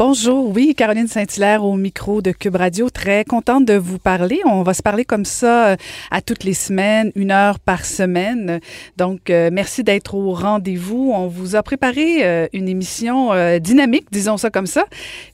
[0.00, 2.88] Bonjour, oui, Caroline Saint-Hilaire au micro de Cube Radio.
[2.88, 4.38] Très contente de vous parler.
[4.44, 5.76] On va se parler comme ça euh,
[6.12, 8.60] à toutes les semaines, une heure par semaine.
[8.96, 11.10] Donc, euh, merci d'être au rendez-vous.
[11.12, 14.84] On vous a préparé euh, une émission dynamique, disons ça comme ça.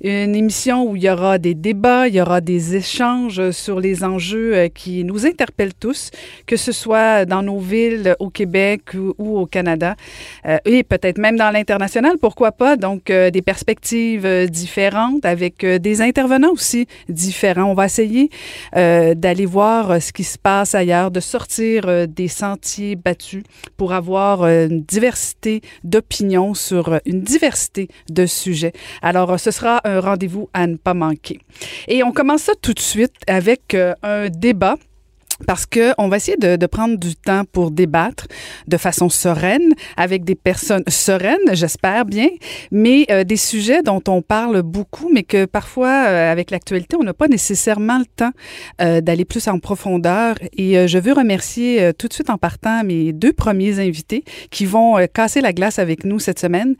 [0.03, 4.03] Une émission où il y aura des débats, il y aura des échanges sur les
[4.03, 6.11] enjeux qui nous interpellent tous,
[6.47, 9.95] que ce soit dans nos villes, au Québec ou, ou au Canada,
[10.65, 12.77] et peut-être même dans l'international, pourquoi pas.
[12.77, 17.65] Donc, des perspectives différentes, avec euh, des intervenants aussi différents.
[17.65, 18.31] On va essayer
[18.77, 23.43] euh, d'aller voir euh, ce qui se passe ailleurs, de sortir des sentiers battus
[23.77, 28.73] pour avoir une diversité d'opinions sur une diversité de sujets.
[29.03, 31.41] Alors, ce sera un rendez-vous à ne pas manquer.
[31.89, 34.77] Et on commence tout de suite avec un débat
[35.47, 38.27] parce que on va essayer de, de, prendre du temps pour débattre
[38.67, 42.29] de façon sereine avec des personnes sereines, j'espère bien,
[42.71, 47.03] mais euh, des sujets dont on parle beaucoup, mais que parfois euh, avec l'actualité, on
[47.03, 48.31] n'a pas nécessairement le temps
[48.81, 50.37] euh, d'aller plus en profondeur.
[50.57, 54.97] Et je veux remercier tout de suite en partant mes deux premiers invités qui vont
[55.13, 56.75] casser la glace avec nous cette semaine.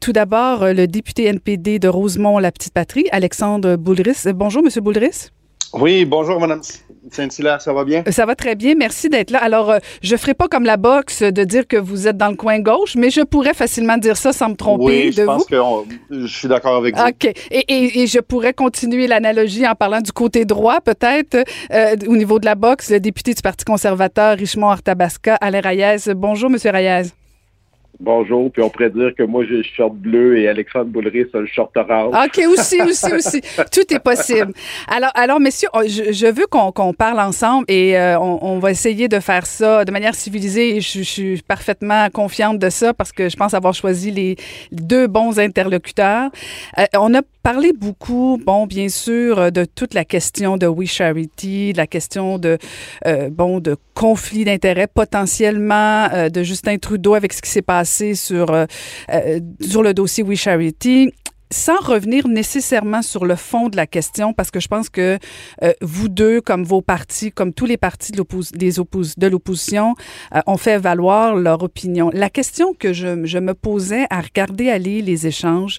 [0.00, 4.24] tout d'abord, le député NPD de Rosemont, la petite patrie, Alexandre Boulris.
[4.34, 5.30] Bonjour, Monsieur Boulris.
[5.72, 6.60] Oui, bonjour, Madame
[7.10, 8.02] Saint-Hilaire, ça va bien?
[8.10, 9.38] Ça va très bien, merci d'être là.
[9.38, 12.28] Alors, euh, je ne ferai pas comme la boxe de dire que vous êtes dans
[12.28, 15.44] le coin gauche, mais je pourrais facilement dire ça sans me tromper oui, je pense
[15.46, 15.56] que
[16.10, 17.02] je suis d'accord avec vous.
[17.02, 17.24] OK.
[17.50, 22.38] Et, et, je pourrais continuer l'analogie en parlant du côté droit, peut-être, euh, au niveau
[22.38, 26.14] de la boxe, le député du Parti conservateur, Richemont Artabasca, Alain Rayez.
[26.14, 27.10] Bonjour, Monsieur Rayez.
[27.98, 31.38] Bonjour, puis on pourrait dire que moi j'ai le short bleu et Alexandre Boulris a
[31.38, 32.14] le short orange.
[32.14, 33.40] OK, aussi, aussi, aussi.
[33.72, 34.52] Tout est possible.
[34.86, 39.46] Alors, alors messieurs, je, veux qu'on parle ensemble et euh, on, va essayer de faire
[39.46, 43.54] ça de manière civilisée et je, suis parfaitement confiante de ça parce que je pense
[43.54, 44.36] avoir choisi les
[44.72, 46.30] deux bons interlocuteurs.
[46.78, 51.74] Euh, on a parlé beaucoup, bon, bien sûr, de toute la question de We Charity,
[51.74, 52.58] de la question de,
[53.06, 58.50] euh, bon, de conflit d'intérêts potentiellement de Justin Trudeau avec ce qui s'est passé sur,
[58.50, 58.64] euh,
[59.12, 61.12] euh, sur le dossier We Charity
[61.50, 65.18] sans revenir nécessairement sur le fond de la question, parce que je pense que
[65.62, 68.24] euh, vous deux, comme vos partis, comme tous les partis de,
[68.56, 69.94] des oppos de l'opposition,
[70.46, 72.10] ont fait valoir leur opinion.
[72.12, 75.78] La question que je, je, me posais à regarder aller les échanges,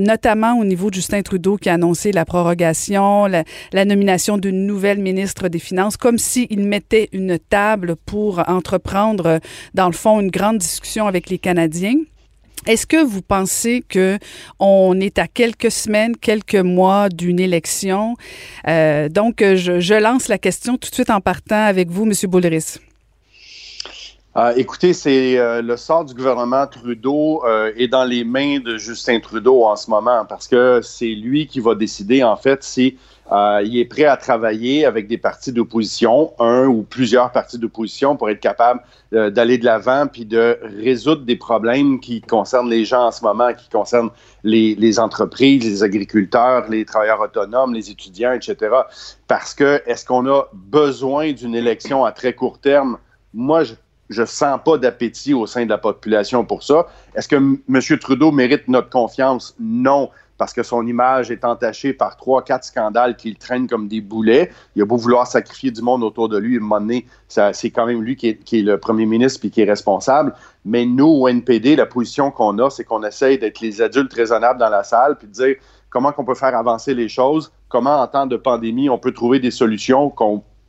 [0.00, 4.66] notamment au niveau de Justin Trudeau qui a annoncé la prorogation, la, la nomination d'une
[4.66, 9.40] nouvelle ministre des Finances, comme s'il mettait une table pour entreprendre,
[9.74, 11.96] dans le fond, une grande discussion avec les Canadiens.
[12.66, 14.18] Est-ce que vous pensez que
[14.58, 18.16] on est à quelques semaines, quelques mois d'une élection?
[18.68, 22.12] Euh, donc, je, je, lance la question tout de suite en partant avec vous, M.
[22.30, 22.78] Boulris.
[24.36, 28.76] Euh, écoutez, c'est euh, le sort du gouvernement Trudeau euh, est dans les mains de
[28.76, 32.98] Justin Trudeau en ce moment parce que c'est lui qui va décider en fait si
[33.34, 38.16] euh, il est prêt à travailler avec des partis d'opposition, un ou plusieurs partis d'opposition
[38.16, 38.80] pour être capable
[39.10, 43.52] d'aller de l'avant puis de résoudre des problèmes qui concernent les gens en ce moment,
[43.54, 44.10] qui concernent
[44.42, 48.56] les, les entreprises, les agriculteurs, les travailleurs autonomes, les étudiants, etc.
[49.28, 52.98] Parce que est-ce qu'on a besoin d'une élection à très court terme?
[53.32, 53.74] Moi, je
[54.10, 56.86] je sens pas d'appétit au sein de la population pour ça.
[57.14, 57.98] Est-ce que M.
[57.98, 59.54] Trudeau mérite notre confiance?
[59.58, 64.00] Non, parce que son image est entachée par trois, quatre scandales qu'il traîne comme des
[64.00, 64.50] boulets.
[64.74, 68.02] Il a beau vouloir sacrifier du monde autour de lui, à un c'est quand même
[68.02, 70.34] lui qui est, le premier ministre puis qui est responsable.
[70.64, 74.58] Mais nous, au NPD, la position qu'on a, c'est qu'on essaye d'être les adultes raisonnables
[74.58, 75.56] dans la salle puis de dire
[75.90, 79.38] comment on peut faire avancer les choses, comment en temps de pandémie on peut trouver
[79.38, 80.10] des solutions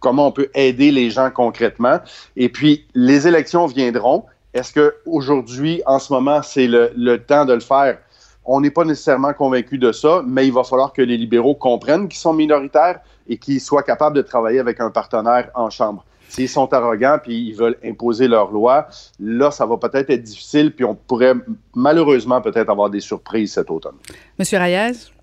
[0.06, 2.00] comment on peut aider les gens concrètement.
[2.36, 4.26] Et puis, les élections viendront.
[4.54, 7.98] Est-ce qu'aujourd'hui, en ce moment, c'est le, temps de le faire?
[8.46, 12.08] On n'est pas nécessairement convaincu de ça, mais il va falloir que les libéraux comprennent
[12.08, 16.06] qu'ils sont minoritaires et qu'ils soient capables de travailler avec un partenaire en chambre.
[16.30, 18.88] S'ils sont arrogants puis ils veulent imposer leur loi,
[19.20, 21.34] là, ça va peut-être être difficile puis on pourrait
[21.76, 23.96] malheureusement peut-être avoir des surprises cet automne.
[24.38, 25.15] Monsieur Reyes?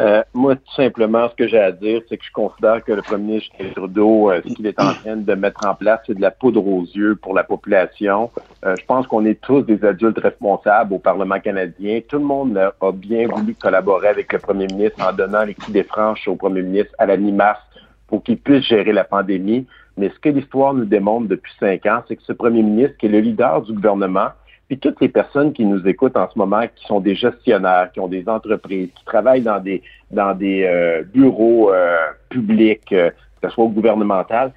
[0.00, 3.02] Euh, moi, tout simplement, ce que j'ai à dire, c'est que je considère que le
[3.02, 6.20] premier ministre Trudeau, euh, ce qu'il est en train de mettre en place, c'est de
[6.20, 8.30] la poudre aux yeux pour la population.
[8.64, 12.00] Euh, je pense qu'on est tous des adultes responsables au Parlement canadien.
[12.08, 15.74] Tout le monde a bien voulu collaborer avec le premier ministre en donnant les clés
[15.74, 17.60] des franches au premier ministre à la mi-mars
[18.06, 19.66] pour qu'il puisse gérer la pandémie.
[19.98, 23.06] Mais ce que l'histoire nous démontre depuis cinq ans, c'est que ce premier ministre, qui
[23.06, 24.28] est le leader du gouvernement,
[24.72, 28.00] puis toutes les personnes qui nous écoutent en ce moment, qui sont des gestionnaires, qui
[28.00, 31.98] ont des entreprises, qui travaillent dans des dans des euh, bureaux euh,
[32.30, 34.50] publics, euh, que ce soit gouvernemental,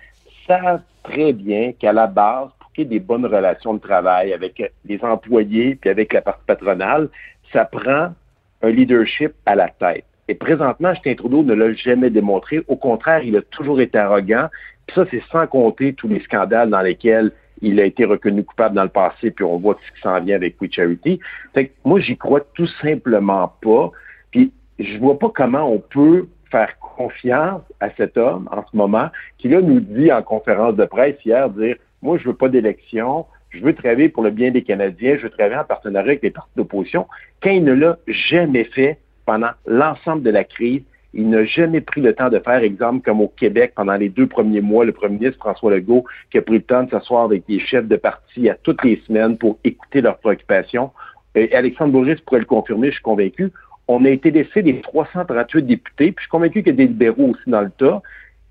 [0.47, 4.31] savent très bien qu'à la base, pour qu'il y ait des bonnes relations de travail
[4.31, 7.09] avec les employés puis avec la partie patronale,
[7.51, 8.13] ça prend
[8.61, 10.05] un leadership à la tête.
[10.29, 12.63] Et présentement, Justin Trudeau ne l'a jamais démontré.
[12.69, 14.47] Au contraire, il a toujours été arrogant.
[14.87, 17.33] Puis ça, c'est sans compter tous les scandales dans lesquels
[17.65, 20.35] il a été reconnu coupable dans le passé, puis on voit ce qui s'en vient
[20.35, 21.19] avec We Charity.
[21.53, 23.91] Fait que moi, j'y crois tout simplement pas.
[24.29, 29.09] Puis je vois pas comment on peut faire confiance à cet homme en ce moment,
[29.39, 33.25] qui là nous dit en conférence de presse hier, dire moi, je veux pas d'élection,
[33.49, 36.29] je veux travailler pour le bien des Canadiens, je veux travailler en partenariat avec les
[36.29, 37.07] partis d'opposition,
[37.41, 40.83] quand il ne l'a jamais fait pendant l'ensemble de la crise
[41.15, 44.27] il n'a jamais pris le temps de faire, exemple, comme au Québec, pendant les deux
[44.27, 47.43] premiers mois, le premier ministre François Legault, qui a pris le temps de s'asseoir avec
[47.47, 50.91] les chefs de parti à toutes les semaines pour écouter leurs préoccupations.
[51.33, 53.51] Et Alexandre Bourris pourrait le confirmer, je suis convaincu.
[53.87, 56.87] On a été laissé des 338 députés, puis je suis convaincu qu'il y a des
[56.87, 58.01] libéraux aussi dans le tas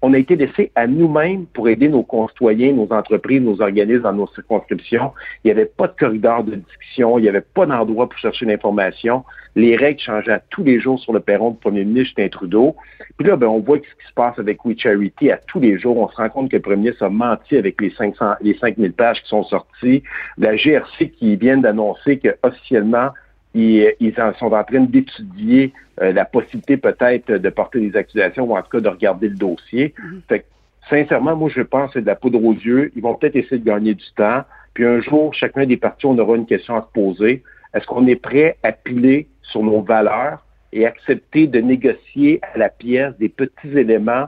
[0.05, 4.13] on a été laissé à nous-mêmes pour aider nos concitoyens, nos entreprises, nos organismes dans
[4.13, 5.13] nos circonscriptions.
[5.43, 8.45] Il n'y avait pas de corridor de discussion, il n'y avait pas d'endroit pour chercher
[8.45, 9.25] l'information.
[9.57, 12.77] Les règles changeaient tous les jours sur le perron du premier ministre Justin Trudeau.
[13.17, 15.79] Puis là, ben, on voit ce qui se passe avec We Charity à tous les
[15.79, 15.97] jours.
[15.97, 18.93] On se rend compte que le premier ministre a menti avec les 500, les 5000
[18.93, 20.03] pages qui sont sorties.
[20.37, 23.09] La GRC qui vient d'annoncer que officiellement
[23.55, 25.73] ils, ils sont en train d'étudier
[26.03, 29.37] euh, la possibilité peut-être de porter des accusations ou en tout cas de regarder le
[29.37, 29.95] dossier.
[30.03, 30.23] Mhm.
[30.29, 30.45] Fait que,
[30.91, 32.91] sincèrement, moi, je pense que c'est de la poudre aux yeux.
[32.97, 34.43] Ils vont peut-être essayer de gagner du temps.
[34.75, 37.43] Puis un jour, chacun des partis, on aura une question à se poser.
[37.75, 42.69] Est-ce qu'on est prêt à piler sur nos valeurs et accepter de négocier à la
[42.69, 44.27] pièce des petits éléments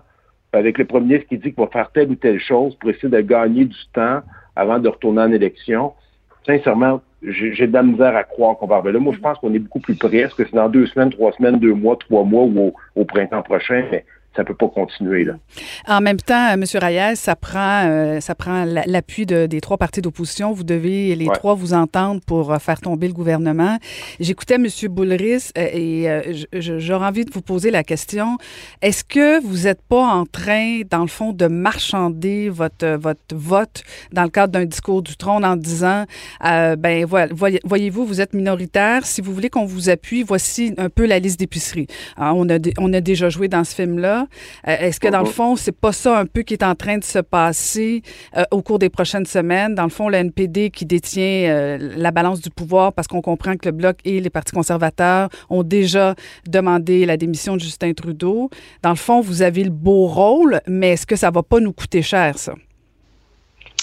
[0.53, 3.09] avec le premier ministre qui dit qu'il va faire telle ou telle chose pour essayer
[3.09, 4.21] de gagner du temps
[4.55, 5.93] avant de retourner en élection?
[6.47, 9.01] Sincèrement, j'ai de la misère à croire qu'on va arriver là.
[9.01, 10.19] Moi, je pense qu'on est beaucoup plus près.
[10.19, 13.43] Est-ce que c'est dans deux semaines, trois semaines, deux mois, trois mois ou au, printemps
[13.43, 13.85] prochain?
[13.91, 14.05] Mais
[14.37, 15.35] ça peut pas continuer là.
[15.89, 16.63] En même temps, M.
[16.75, 20.53] Reyes, ça prend, euh, ça prend l'appui de, des trois partis d'opposition.
[20.53, 23.79] Vous devez les trois vous entendre pour euh, faire tomber le gouvernement.
[24.21, 24.67] J'écoutais M.
[24.91, 28.37] Boulris euh, et j'aurais envie de vous poser la question
[28.83, 33.83] est-ce que vous n'êtes pas en train, dans le fond, de marchander votre votre vote
[34.13, 36.05] dans le cadre d'un discours du trône en disant
[36.43, 37.33] ben voilà,
[37.65, 39.07] voyez-vous, vous êtes minoritaire.
[39.07, 41.87] Si vous voulez qu'on vous appuie, voici un peu la liste d'épicerie.
[42.19, 44.26] on a on a déjà joué dans ce film-là.
[44.67, 46.99] Euh, est-ce que dans le fond, c'est pas ça un peu qui est en train
[46.99, 48.03] de se passer
[48.37, 49.75] euh, au cours des prochaines semaines?
[49.75, 53.57] Dans le fond, le NPD qui détient euh, la balance du pouvoir parce qu'on comprend
[53.57, 56.15] que le Bloc et les partis conservateurs ont déjà
[56.47, 58.51] demandé la démission de Justin Trudeau.
[58.83, 61.73] Dans le fond, vous avez le beau rôle, mais est-ce que ça va pas nous
[61.73, 62.55] coûter cher, ça?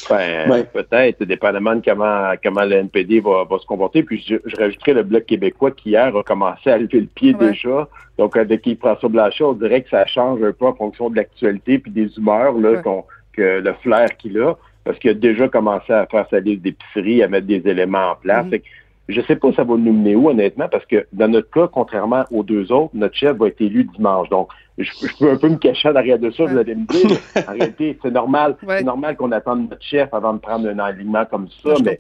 [0.09, 4.03] Ben, peut-être, dépendamment de comment, comment le NPD va, se comporter.
[4.03, 7.33] Puis je, je, rajouterais le Bloc québécois qui hier a commencé à lever le pied
[7.33, 7.87] déjà.
[8.17, 11.79] Donc, avec François Blanchet, on dirait que ça change un peu en fonction de l'actualité
[11.79, 12.81] puis des humeurs, là,
[13.33, 17.23] que le flair qu'il a, parce qu'il a déjà commencé à faire sa liste d'épicerie,
[17.23, 18.45] à mettre des éléments en place.
[18.45, 18.61] Mm-hmm.
[19.09, 22.25] Je sais pas ça va nous mener où, honnêtement, parce que dans notre cas, contrairement
[22.31, 24.29] aux deux autres, notre chef va être élu dimanche.
[24.29, 27.17] Donc, je, peux un peu me cacher derrière de ça, vous allez me dire.
[27.47, 31.25] En réalité, c'est normal, c'est normal qu'on attende notre chef avant de prendre un alignement
[31.25, 31.97] comme ça, mais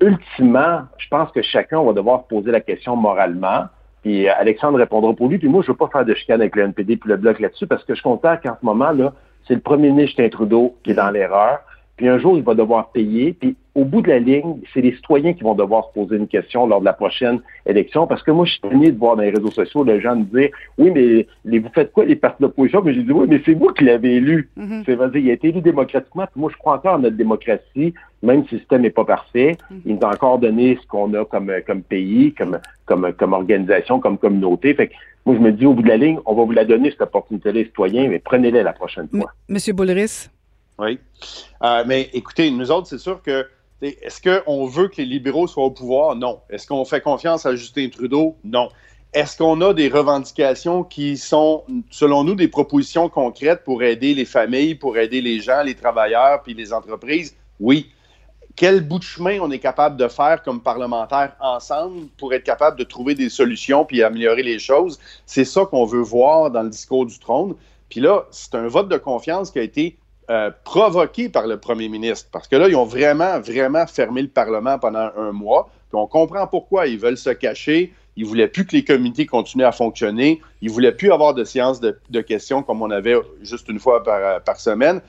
[0.00, 3.64] ultimement, je pense que chacun va devoir poser la question moralement.
[4.02, 5.38] Puis Alexandre répondra pour lui.
[5.38, 7.66] Puis moi, je veux pas faire de chicane avec le NPD puis le bloc là-dessus
[7.66, 9.12] parce que je constate qu'en ce moment, là,
[9.48, 11.60] c'est le premier ministre Justin Trudeau qui est dans l'erreur.
[11.96, 13.32] Puis un jour, il va devoir payer.
[13.32, 16.28] Puis au bout de la ligne, c'est les citoyens qui vont devoir se poser une
[16.28, 18.06] question lors de la prochaine élection.
[18.06, 20.24] Parce que moi, je suis tenu de voir dans les réseaux sociaux les gens me
[20.24, 22.82] dire Oui, mais vous faites quoi, les partis d'opposition?
[22.82, 24.48] Mais j'ai dit Oui, mais c'est vous qui l'avez élu.
[24.58, 24.82] Mm-hmm.
[24.86, 26.26] C'est -dire, il a été élu démocratiquement.
[26.26, 29.52] Puis moi, je crois encore en notre démocratie, même si le système n'est pas parfait.
[29.52, 29.80] Mm-hmm.
[29.86, 34.00] Il nous a encore donné ce qu'on a comme, comme pays, comme, comme, comme organisation,
[34.00, 34.74] comme communauté.
[34.74, 34.94] Fait que
[35.26, 37.02] moi, je me dis, au bout de la ligne, on va vous la donner, cette
[37.02, 39.30] opportunité les citoyens, mais prenez-la la prochaine fois.
[39.48, 40.28] Monsieur Boulris?
[40.78, 40.98] Oui.
[41.62, 43.46] Euh, mais écoutez, nous autres, c'est sûr que
[43.82, 46.16] est-ce qu'on veut que les libéraux soient au pouvoir?
[46.16, 46.40] Non.
[46.48, 48.36] Est-ce qu'on fait confiance à Justin Trudeau?
[48.44, 48.68] Non.
[49.12, 54.24] Est-ce qu'on a des revendications qui sont, selon nous, des propositions concrètes pour aider les
[54.24, 57.36] familles, pour aider les gens, les travailleurs, puis les entreprises?
[57.60, 57.90] Oui.
[58.56, 62.78] quel bout de chemin on est capable de faire comme parlementaires ensemble pour être capable
[62.78, 64.98] de trouver des solutions puis améliorer les choses?
[65.26, 67.54] C'est ça qu'on veut voir dans le discours du trône.
[67.88, 69.96] Puis là, c'est un vote de confiance qui a été
[70.30, 74.28] euh, provoqué par le premier ministre parce que là, ils ont vraiment, vraiment fermé le
[74.28, 75.70] Parlement pendant un mois.
[75.92, 76.86] On comprend pourquoi.
[76.86, 77.92] Ils veulent se cacher.
[78.16, 80.40] Ils ne voulaient plus que les comités continuent à fonctionner.
[80.60, 84.02] Ils ne voulaient plus avoir de séances de, questions comme on avait juste une fois
[84.02, 85.00] par, par semaine.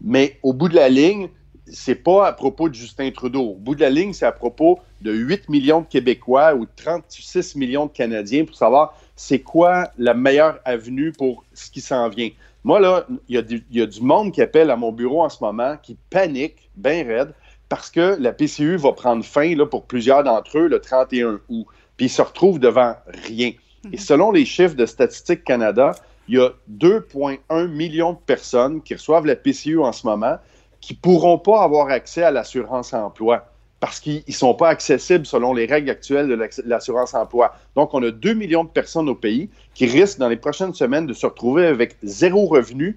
[0.00, 1.28] Mais au bout de la ligne,
[1.66, 3.42] c'est pas à propos de Justin Trudeau.
[3.42, 7.56] Au bout de la ligne, c'est à propos de 8 millions de Québécois ou 36
[7.56, 12.30] millions de Canadiens pour savoir c'est quoi la meilleure avenue pour ce qui s'en vient.
[12.64, 15.76] Moi, là, il y, a du monde qui appelle à mon bureau en ce moment,
[15.82, 17.34] qui panique, bien raide,
[17.68, 21.66] parce que la PCU va prendre fin là, pour plusieurs d'entre eux le 31 août.
[21.96, 22.94] Puis ils se retrouvent devant
[23.26, 23.52] rien.
[23.92, 25.92] Et selon les chiffres de Statistique Canada,
[26.26, 30.38] il y a 2,1 millions de personnes qui reçoivent la PCU en ce moment
[30.80, 33.46] qui ne pourront pas avoir accès à l'assurance emploi
[33.84, 37.54] parce qu'ils ne sont pas accessibles selon les règles actuelles de l'assurance emploi.
[37.76, 41.06] Donc, on a 2 millions de personnes au pays qui risquent dans les prochaines semaines
[41.06, 42.96] de se retrouver avec zéro revenu,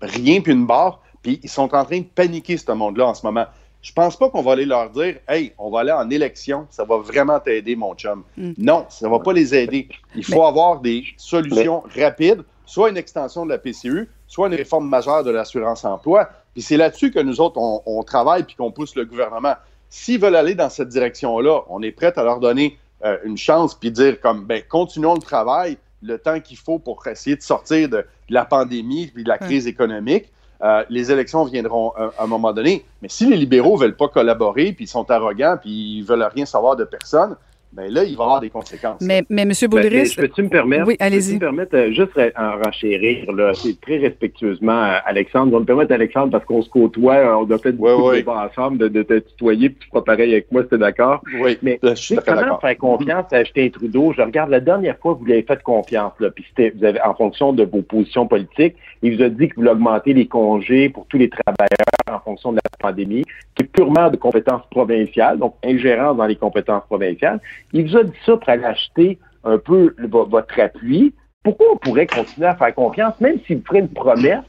[0.00, 3.26] rien puis une barre, puis ils sont en train de paniquer, ce monde-là, en ce
[3.26, 3.46] moment.
[3.82, 6.84] Je pense pas qu'on va aller leur dire Hey, on va aller en élection, ça
[6.84, 8.22] va vraiment t'aider, mon chum.
[8.36, 8.52] Mm.
[8.58, 9.88] Non, ça ne va pas les aider.
[10.14, 14.88] Il faut avoir des solutions rapides, soit une extension de la PCU, soit une réforme
[14.88, 16.28] majeure de l'assurance emploi.
[16.52, 19.54] Puis c'est là-dessus que nous autres, on, travaille puis qu'on pousse le gouvernement.
[19.90, 23.74] S'ils veulent aller dans cette direction-là, on est prêt à leur donner euh, une chance
[23.74, 27.88] puis dire comme, ben, continuons le travail le temps qu'il faut pour essayer de sortir
[27.88, 30.30] de, la pandémie puis de la crise économique.
[30.62, 32.84] Euh, les élections viendront à, un moment donné.
[33.00, 36.28] Mais si les libéraux ne veulent pas collaborer, puis ils sont arrogants, puis ils veulent
[36.34, 37.36] rien savoir de personne,
[37.78, 39.00] ben là, il va y avoir des conséquences.
[39.00, 39.52] Mais, mais M.
[39.70, 40.14] Boulris...
[40.16, 40.88] Ben, peux-tu me permettre?
[40.88, 41.34] Oui, allez-y.
[41.34, 45.52] me permettre, euh, juste en renchérir, là, c'est très respectueusement, euh, Alexandre.
[45.52, 48.28] Je vais me permettre, Alexandre, parce qu'on se côtoie, euh, on a fait beaucoup de
[48.28, 51.22] ensemble, de, de, te tutoyer, puis tu feras pareil avec moi, c'était d'accord.
[51.40, 54.12] Oui, mais je suis comment faire confiance à Justin Trudeau?
[54.16, 57.00] Je regarde la dernière fois que vous l'avez fait confiance, là, puis c'était, vous avez,
[57.02, 60.88] en fonction de vos positions politiques, il vous a dit que vous augmenter les congés
[60.88, 61.68] pour tous les travailleurs
[62.10, 66.36] en fonction de la pandémie, qui est purement de compétences provinciales, donc ingérence dans les
[66.36, 67.40] compétences provinciales.
[67.72, 71.14] Il vous a dit ça pour aller acheter un peu votre appui.
[71.42, 74.44] Pourquoi on pourrait continuer à faire confiance, même s'il ferait une promesse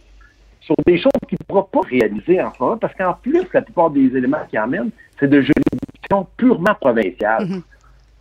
[0.61, 2.77] sur des choses qu'il ne pourra pas réaliser en ce moment?
[2.77, 7.45] Parce qu'en plus, la plupart des éléments qu'il amène, c'est de juridiction purement provinciale.
[7.45, 7.61] Mm-hmm.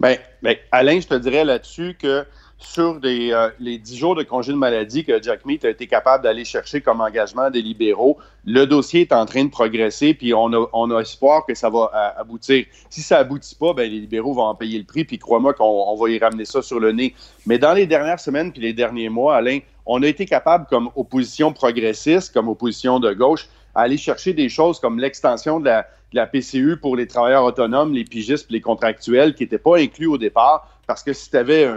[0.01, 2.25] Bien, ben, Alain, je te dirais là-dessus que
[2.59, 6.25] sur euh, les dix jours de congé de maladie que Jack Meat a été capable
[6.25, 10.53] d'aller chercher comme engagement des libéraux, le dossier est en train de progresser, puis on
[10.53, 12.67] a, espoir que ça va euh, aboutir.
[12.91, 15.97] Si ça aboutit pas, ben, les libéraux vont en payer le prix, puis crois-moi qu'on
[15.97, 17.15] va y ramener ça sur le nez.
[17.47, 20.91] Mais dans les dernières semaines puis les derniers mois, Alain, on a été capable, comme
[20.97, 25.83] opposition progressiste, comme opposition de gauche, à aller chercher des choses comme l'extension de la,
[25.83, 30.09] de la PCU pour les travailleurs autonomes, les pigistes, les contractuels, qui n'étaient pas inclus
[30.09, 31.69] au départ parce que si tu avais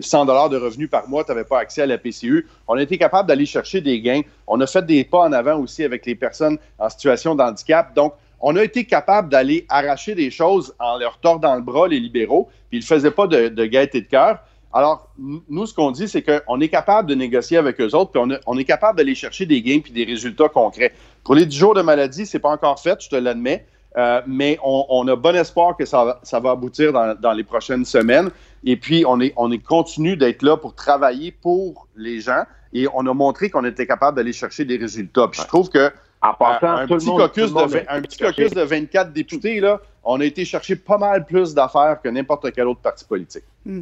[0.00, 2.46] 100 dollars de revenus par mois, tu n'avais pas accès à la PCU.
[2.68, 4.22] On a été capable d'aller chercher des gains.
[4.46, 7.92] On a fait des pas en avant aussi avec les personnes en situation de handicap.
[7.96, 11.98] Donc, on a été capable d'aller arracher des choses en leur tordant le bras, les
[11.98, 14.38] libéraux, puis ils ne faisaient pas de, de gaieté de cœur.
[14.72, 18.38] Alors, nous, ce qu'on dit, c'est qu'on est capable de négocier avec eux autres, puis
[18.46, 20.92] on, est capable d'aller chercher des gains puis des résultats concrets.
[21.24, 24.58] Pour les 10 jours de maladie, c'est pas encore fait, je te l'admets, euh, mais
[24.62, 28.30] on, a bon espoir que ça, va aboutir dans, les prochaines semaines.
[28.64, 32.86] Et puis, on est, on est continue d'être là pour travailler pour les gens et
[32.94, 35.28] on a montré qu'on était capable d'aller chercher des résultats.
[35.28, 39.12] Puis je trouve que en passant, un, petit caucus de, un petit caucus de 24
[39.12, 43.04] députés, là, on a été chercher pas mal plus d'affaires que n'importe quel autre parti
[43.04, 43.44] politique.
[43.64, 43.80] Hmm.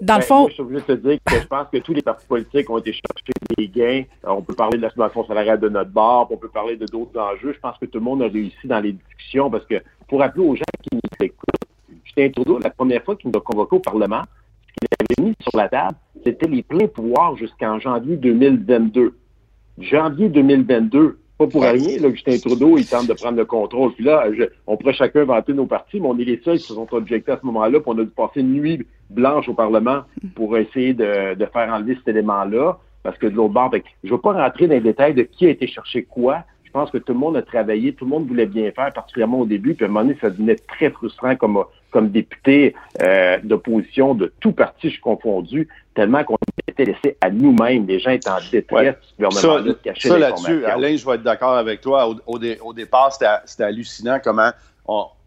[0.00, 0.48] Dans le ben, fond.
[0.48, 2.78] je suis obligé de te dire que je pense que tous les partis politiques ont
[2.78, 4.04] été chercher des gains.
[4.24, 7.18] on peut parler de la situation salariale de notre barre, on peut parler de d'autres
[7.18, 7.52] enjeux.
[7.52, 9.76] Je pense que tout le monde a réussi dans les discussions parce que,
[10.08, 11.46] pour rappeler aux gens qui nous écoutent,
[12.04, 14.22] Justin Trudeau, la première fois qu'il nous a convoqué au Parlement,
[14.66, 19.16] ce qu'il avait mis sur la table, c'était les pleins pouvoirs jusqu'en janvier 2022.
[19.78, 23.92] Janvier 2022, pas pour rien, là, Justin Trudeau, il tente de prendre le contrôle.
[23.94, 24.24] Puis là,
[24.66, 27.32] on pourrait chacun vanter nos partis, mais on est les seuls qui se sont objectés
[27.32, 30.02] à ce moment-là, puis on a dû passer une nuit blanche au Parlement
[30.34, 32.78] pour essayer de, faire enlever cet élément-là.
[33.02, 35.22] Parce que de l'autre bord, ben, je ne veux pas rentrer dans les détails de
[35.22, 36.44] qui a été chercher quoi.
[36.72, 39.40] Je pense que tout le monde a travaillé, tout le monde voulait bien faire, particulièrement
[39.40, 39.74] au début.
[39.74, 44.32] Puis à un moment donné, ça devenait très frustrant comme, comme député euh, d'opposition de
[44.40, 47.86] tout parti, je suis confondu, tellement qu'on était laissé à nous-mêmes.
[47.86, 49.30] Les gens étaient en détresse ouais.
[49.30, 49.62] ça,
[50.00, 52.08] Ça là-dessus, Alain, je vais être d'accord avec toi.
[52.08, 54.50] Au, au, départ, c'était hallucinant comment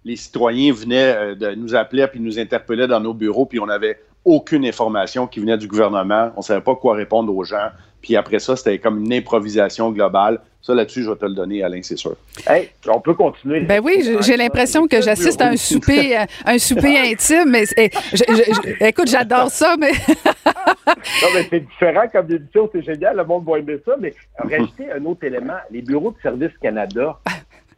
[0.05, 3.67] les citoyens venaient euh, de nous appeler puis nous interpellaient dans nos bureaux, puis on
[3.67, 6.31] avait aucune information qui venait du gouvernement.
[6.35, 7.69] On ne savait pas quoi répondre aux gens.
[8.01, 10.39] Puis après ça, c'était comme une improvisation globale.
[10.61, 12.15] Ça, là-dessus, je vais te le donner, Alain, c'est sûr.
[12.47, 13.61] Hey, on peut continuer.
[13.61, 17.51] Ben oui, j'ai l'impression que j'assiste à un souper, euh, un souper intime.
[17.51, 17.65] Mais
[18.81, 19.91] écoute, j'adore ça, mais.
[20.47, 23.93] non, mais c'est différent comme édition, c'est génial, le monde va aimer ça.
[23.99, 27.19] Mais rajouter un autre élément, les bureaux de Service Canada,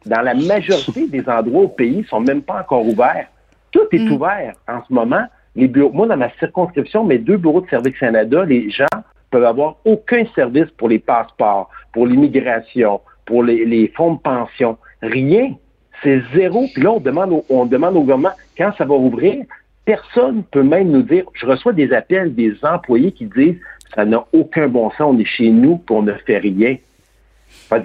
[0.06, 3.26] dans la majorité des endroits au pays, sont même pas encore ouverts.
[3.70, 4.12] Tout est mm.
[4.12, 5.24] ouvert en ce moment.
[5.56, 8.86] Les bureaux, moi, dans ma circonscription, mes deux bureaux de Service Canada, les gens
[9.30, 14.78] peuvent avoir aucun service pour les passeports, pour l'immigration, pour les, fonds de pension.
[15.02, 15.54] Rien.
[16.02, 16.66] C'est zéro.
[16.72, 19.44] Puis là, on demande, au, on demande au gouvernement quand ça va ouvrir.
[19.84, 23.58] Personne peut même nous dire, je reçois des appels des employés qui disent,
[23.94, 26.76] ça n'a aucun bon sens, on est chez nous, pour on ne fait rien.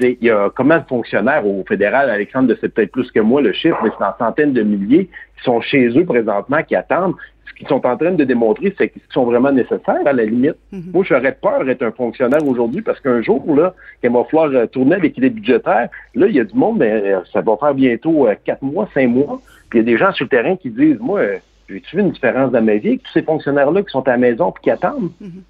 [0.02, 3.54] Il y a combien de fonctionnaires au fédéral, Alexandre, c'est peut-être plus que moi le
[3.54, 5.06] chiffre, mais c'est en centaines de milliers
[5.38, 8.90] qui sont chez eux présentement, qui attendent ce qu'ils sont en train de démontrer, c'est
[8.90, 10.56] qu'ils sont vraiment nécessaires à la limite.
[10.72, 10.92] Mhm.
[10.94, 14.52] Moi, j'aurais peur d'être un fonctionnaire aujourd'hui parce qu'un jour, là, quand il va falloir
[14.52, 17.58] euh, tourner avec les budgétaires, là, il y a du monde, mais euh, ça va
[17.58, 19.42] faire bientôt euh, quatre mois, cinq mois.
[19.70, 21.22] Puis il y a des gens sur le terrain qui disent, moi,
[21.70, 24.18] j'ai-tu vu une différence dans ma vie avec tous ces fonctionnaires-là qui sont à la
[24.18, 25.12] maison et qui attendent?
[25.20, 25.44] Mhm.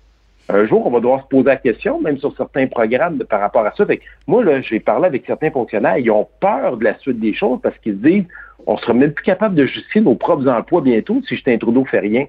[0.49, 3.65] Un jour, on va devoir se poser la question, même sur certains programmes par rapport
[3.65, 3.85] à ça.
[3.85, 7.59] Fait moi, j'ai parlé avec certains fonctionnaires, ils ont peur de la suite des choses
[7.61, 8.25] parce qu'ils se disent
[8.65, 11.99] on sera même plus capable de justifier nos propres emplois bientôt si Justin Trudeau fait
[11.99, 12.27] rien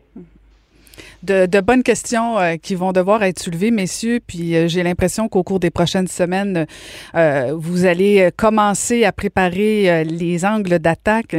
[1.25, 4.21] de, bonnes questions euh, qui vont devoir être soulevées, messieurs.
[4.25, 6.67] Puis euh, j'ai l'impression qu'au cours des prochaines semaines,
[7.15, 11.37] euh, vous allez commencer à préparer les angles d'attaque.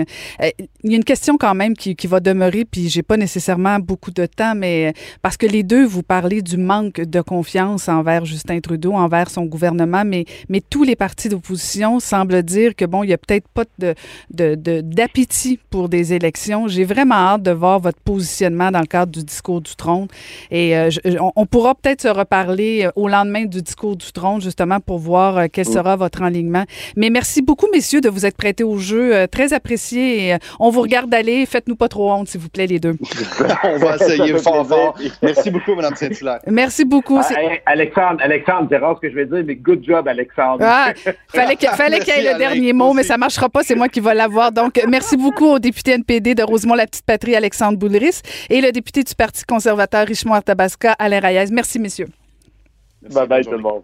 [0.83, 3.79] il y a une question quand même qui, qui va demeurer, puis j'ai pas nécessairement
[3.79, 8.25] beaucoup de temps, mais parce que les deux, vous parlez du manque de confiance envers
[8.25, 13.03] Justin Trudeau, envers son gouvernement, mais, mais tous les partis d'opposition semblent dire que bon,
[13.03, 13.95] il y a peut-être pas de,
[14.31, 16.67] de, d'appétit pour des élections.
[16.67, 20.07] J'ai vraiment hâte de voir votre positionnement dans le cadre du discours du trône.
[20.51, 20.89] Et euh,
[21.35, 25.37] on, pourra peut-être se reparler euh, au lendemain du discours du trône, justement, pour voir
[25.37, 26.63] euh, quel sera votre enlignement.
[26.95, 29.27] Mais merci beaucoup, messieurs, de vous être prêtés au jeu.
[29.27, 30.29] très apprécié.
[30.29, 31.45] Et, on vous regarde aller.
[31.45, 32.95] Faites-nous pas trop honte, s'il vous plaît, les deux.
[33.63, 34.95] on va essayer fort, fort.
[35.21, 36.39] Merci beaucoup, Mme Saint-Hilaire.
[36.47, 37.19] Merci beaucoup.
[37.19, 37.33] Ah,
[37.65, 40.59] Alexandre, Alexandre, c'est rare ce que je vais dire, mais good job, Alexandre.
[40.61, 40.93] Ah,
[41.27, 43.63] fallait qu'il fallait qu'il y ait le dernier mot, mais ça marchera pas.
[43.63, 44.51] C'est moi qui vais l'avoir.
[44.51, 49.43] Donc, merci beaucoup au député NPD de Rosemont-la-Petite-Patrie, Alexandre Boulris, et le député du Parti
[49.55, 51.49] conservateur Richemont Arthabasca, Alain Reyes.
[51.51, 52.09] Merci, messieurs.
[53.01, 53.83] Bye bye tout le monde.